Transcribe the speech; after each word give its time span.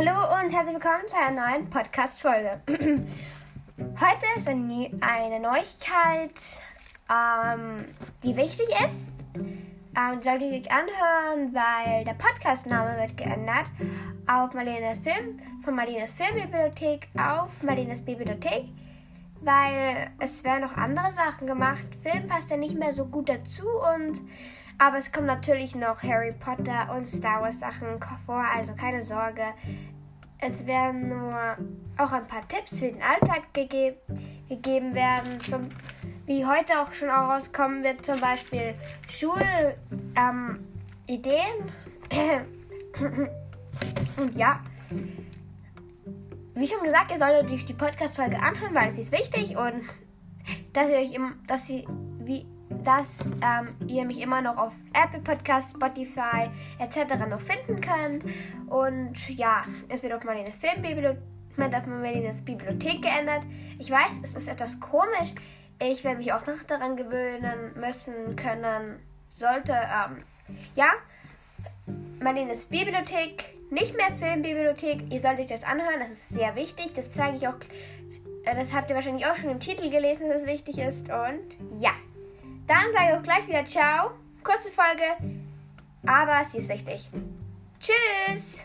und 0.00 0.50
herzlich 0.50 0.76
willkommen 0.76 1.06
zu 1.08 1.16
einer 1.18 1.46
neuen 1.46 1.68
Podcast-Folge. 1.68 2.62
Heute 3.78 4.26
ist 4.34 4.48
eine 4.48 5.40
Neuigkeit, 5.40 6.32
ähm, 7.10 7.84
die 8.24 8.34
wichtig 8.34 8.66
ist. 8.86 9.10
Ähm, 9.34 10.22
solltet 10.22 10.52
ihr 10.52 10.60
euch 10.60 10.72
anhören, 10.72 11.54
weil 11.54 12.04
der 12.06 12.14
Podcast-Name 12.14 12.98
wird 12.98 13.18
geändert 13.18 13.66
auf 14.26 14.54
Marlenes 14.54 15.00
Film, 15.00 15.38
von 15.62 15.74
Marlenes 15.74 16.12
Filmbibliothek 16.12 17.08
auf 17.18 17.62
Marlenes 17.62 18.02
Bibliothek, 18.02 18.70
weil 19.42 20.10
es 20.18 20.42
werden 20.44 20.62
noch 20.62 20.78
andere 20.78 21.12
Sachen 21.12 21.46
gemacht. 21.46 21.88
Film 22.02 22.26
passt 22.26 22.50
ja 22.50 22.56
nicht 22.56 22.74
mehr 22.74 22.92
so 22.92 23.04
gut 23.04 23.28
dazu 23.28 23.68
und 23.94 24.22
aber 24.80 24.96
es 24.96 25.12
kommen 25.12 25.26
natürlich 25.26 25.74
noch 25.74 26.02
Harry 26.02 26.32
Potter 26.40 26.92
und 26.96 27.06
Star 27.06 27.42
Wars 27.42 27.60
Sachen 27.60 27.86
vor, 28.24 28.42
also 28.42 28.74
keine 28.74 29.02
Sorge. 29.02 29.44
Es 30.40 30.66
werden 30.66 31.10
nur 31.10 31.58
auch 31.98 32.12
ein 32.12 32.26
paar 32.26 32.48
Tipps 32.48 32.78
für 32.80 32.86
den 32.86 33.02
Alltag 33.02 33.52
gege 33.52 33.98
gegeben 34.48 34.94
werden, 34.94 35.38
zum, 35.40 35.68
wie 36.24 36.46
heute 36.46 36.80
auch 36.80 36.94
schon 36.94 37.10
auch 37.10 37.28
rauskommen 37.28 37.84
wird, 37.84 38.06
zum 38.06 38.20
Beispiel 38.20 38.74
Schulideen. 39.06 39.76
Ähm, 42.08 43.28
und 44.18 44.34
ja, 44.34 44.60
wie 46.54 46.66
schon 46.66 46.82
gesagt, 46.82 47.10
ihr 47.10 47.18
solltet 47.18 47.50
euch 47.50 47.66
die 47.66 47.74
Podcast-Folge 47.74 48.40
anhören, 48.40 48.74
weil 48.74 48.88
es 48.88 48.96
ist 48.96 49.12
wichtig 49.12 49.58
und 49.58 49.82
dass 50.72 50.88
ihr 50.88 50.96
euch 50.96 51.12
im, 51.12 51.34
dass 51.46 51.66
sie 51.66 51.86
wie 52.24 52.46
dass 52.84 53.32
ähm, 53.42 53.74
ihr 53.86 54.04
mich 54.04 54.20
immer 54.20 54.40
noch 54.40 54.58
auf 54.58 54.72
Apple 54.94 55.20
Podcast, 55.20 55.72
Spotify 55.76 56.48
etc. 56.78 57.14
noch 57.28 57.40
finden 57.40 57.80
könnt. 57.80 58.24
Und 58.68 59.28
ja, 59.30 59.64
es 59.88 60.02
wird 60.02 60.12
auf 60.12 60.24
Marlenes 60.24 60.56
Filmbibliothek 60.56 61.18
Bibliothek 62.44 63.02
geändert. 63.02 63.42
Ich 63.78 63.90
weiß, 63.90 64.20
es 64.22 64.34
ist 64.34 64.48
etwas 64.48 64.80
komisch. 64.80 65.34
Ich 65.82 66.04
werde 66.04 66.18
mich 66.18 66.32
auch 66.32 66.46
noch 66.46 66.62
daran 66.66 66.96
gewöhnen 66.96 67.72
müssen 67.74 68.36
können. 68.36 69.00
Sollte, 69.28 69.72
ähm, 69.72 70.24
ja, 70.74 70.90
Marlenes 72.20 72.66
Bibliothek, 72.66 73.56
nicht 73.70 73.96
mehr 73.96 74.10
Filmbibliothek. 74.16 75.12
Ihr 75.12 75.20
solltet 75.20 75.40
euch 75.40 75.60
das 75.60 75.64
anhören, 75.64 76.00
das 76.00 76.10
ist 76.10 76.28
sehr 76.30 76.54
wichtig. 76.56 76.92
Das 76.94 77.12
zeige 77.12 77.36
ich 77.36 77.48
auch. 77.48 77.58
Äh, 78.44 78.54
das 78.56 78.74
habt 78.74 78.90
ihr 78.90 78.96
wahrscheinlich 78.96 79.26
auch 79.26 79.36
schon 79.36 79.50
im 79.50 79.60
Titel 79.60 79.90
gelesen, 79.90 80.28
dass 80.28 80.42
es 80.42 80.48
wichtig 80.48 80.78
ist. 80.78 81.10
Und 81.10 81.56
ja. 81.78 81.92
Dann 82.66 82.92
sage 82.92 83.10
ich 83.10 83.16
auch 83.16 83.22
gleich 83.22 83.46
wieder 83.48 83.64
Ciao. 83.66 84.12
Kurze 84.42 84.70
Folge, 84.70 85.04
aber 86.06 86.42
sie 86.44 86.58
ist 86.58 86.68
wichtig. 86.68 87.10
Tschüss! 87.78 88.64